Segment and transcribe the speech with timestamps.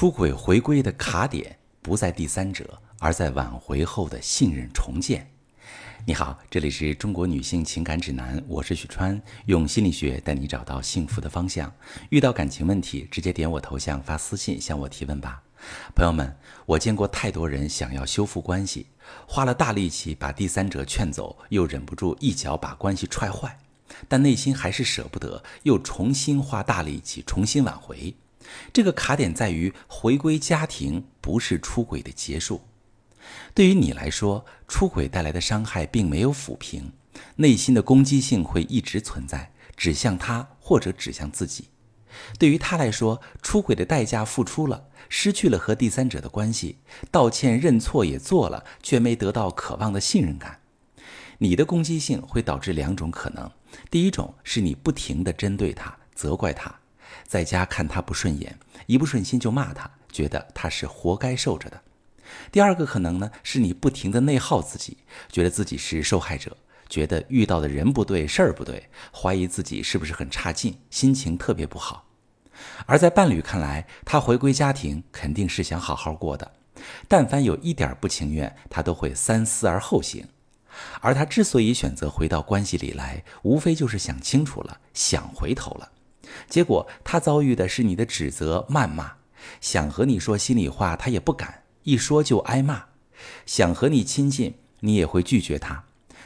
[0.00, 5.30] 出轨回归的卡点不在第三者，而在挽回后的信任重建。
[6.06, 11.70] 你好，这里是中国女性情感指南，我是许川，用心理学带你找到幸福的方向。
[12.08, 15.42] 遇到感情问题，直接点我头像发私信向我提问吧。
[15.94, 18.86] 朋友们，我见过太多人想要修复关系，
[19.28, 23.58] 花了大力气把第三者劝走，又忍不住一脚把关系踹坏，
[24.08, 28.14] 但内心还是舍不得，又重新花大力气重新挽回。
[28.72, 32.62] 这个卡点在于回归家庭不是出轨的结束。
[33.54, 36.92] 对于你来说，出轨带来的伤害并没有抚平，
[37.36, 41.68] 内心的攻击性会一直存在，指向他或者指向自己。
[42.38, 46.78] 对于他来说，出轨的代价付出了，失去了和第三者的关系，
[47.10, 50.60] 道歉认错也做了，却没得到渴望的信任感。
[51.38, 53.48] 你的攻击性会导致两种可能：
[53.90, 56.79] 第一种是你不停地针对他，责怪他。
[57.26, 61.82] 在家看他不顺眼，一不顺心就骂他，觉得他是活该受着的。
[62.52, 64.98] 第二个可能呢，是你不停的内耗自己，
[65.30, 66.56] 觉得自己是受害者，
[66.88, 72.06] 觉得遇到的人不对，事儿不对，怀疑自己是不是很差劲，心情特别不好。
[72.86, 76.52] 而在伴侣看来，他回归家庭肯定是想好好过的，
[77.08, 80.28] 但凡有一点不情愿，他都会三思而后行。
[81.00, 85.90] 而他之所以选择回到关系里来，无非就是想清楚了，想回头了。
[86.48, 89.12] 结果他遭遇的是你的指责、谩骂，
[89.60, 92.88] 想和你说心里话，他也不敢，一说就挨骂；
[93.46, 95.84] 想和你亲近，你也会拒绝他；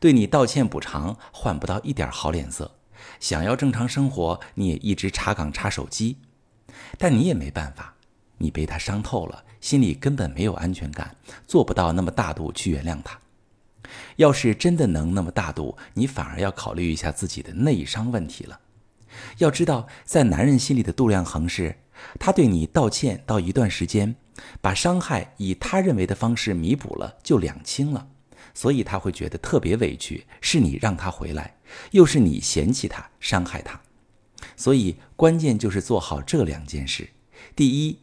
[0.00, 2.72] 对你道歉补偿，换不到一点好脸色；
[3.20, 6.18] 想要正常生活，你也一直查岗查手机。
[6.98, 7.94] 但你也没办法，
[8.38, 13.18] 你被他伤透了，心里根本没有安全感，做不到那么大度去原谅他。
[14.16, 18.60] 要是真的能那么大度，你反而要考虑一下自己的内伤问题了。
[19.38, 21.76] 要知道，在男人心里的度量衡是，
[22.18, 24.14] 他对你道歉到一段时间，
[24.60, 28.08] 把伤害以他认为的方式弥补了，就两清了，
[28.54, 31.56] 所以他会觉得特别委屈，是你让他回来，
[31.92, 33.80] 又是你嫌弃他、伤害他，
[34.56, 37.08] 所以关键就是做好这两件事：
[37.54, 38.00] 第一，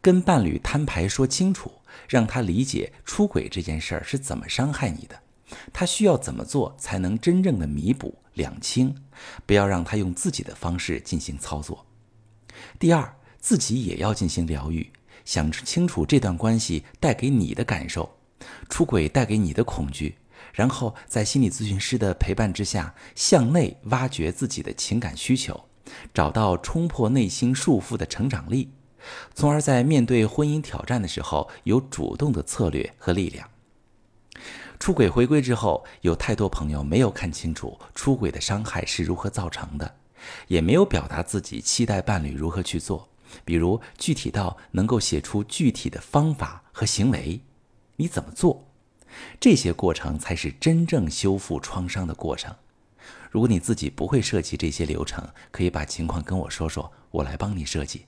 [0.00, 1.70] 跟伴侣摊牌说清楚，
[2.08, 5.20] 让他理解出轨这件事儿是怎么伤害你的。
[5.72, 8.94] 他需要怎么做才能真正的弥补两清？
[9.46, 11.86] 不要让他用自己的方式进行操作。
[12.78, 14.90] 第二，自己也要进行疗愈，
[15.24, 18.16] 想清楚这段关系带给你的感受，
[18.68, 20.16] 出轨带给你的恐惧，
[20.52, 25.64] 然后在心理咨询师的陪伴之下，向内挖掘自己的情感需求，
[26.12, 28.70] 找到冲破内心束缚的成长力，
[29.34, 33.48] 从而在面对婚姻挑战的时候有主动的策略和力量。
[34.84, 39.94] 出轨回归之后，有太多朋友没有看清楚出轨的伤害是如何造成的，
[40.46, 43.08] 也没有表达自己期待伴侣如何去做，
[43.46, 47.40] 比如具体到能够写出具体的方法和行为，
[47.96, 48.68] 你怎么做？
[49.40, 52.54] 这些过程才是真正修复创伤的过程。
[53.30, 58.04] 如果你自己不会设计这些流程，可以把情况跟我说说，我来帮你设计。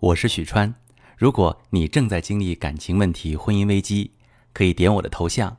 [0.00, 0.74] 我是许川，
[1.16, 4.10] 如果你正在经历感情问题、婚姻危机，
[4.52, 5.58] 可以点我的头像。